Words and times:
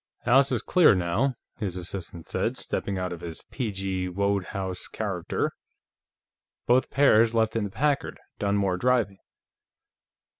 "House 0.25 0.51
is 0.51 0.63
clear, 0.63 0.95
now," 0.95 1.35
his 1.59 1.77
assistant 1.77 2.25
said, 2.25 2.57
stepping 2.57 2.97
out 2.97 3.13
of 3.13 3.21
his 3.21 3.43
P. 3.51 3.69
G. 3.71 4.09
Wodehouse 4.09 4.87
character. 4.87 5.51
"Both 6.65 6.89
pairs 6.89 7.35
left 7.35 7.55
in 7.55 7.65
the 7.65 7.69
Packard, 7.69 8.17
Dunmore 8.39 8.77
driving. 8.77 9.19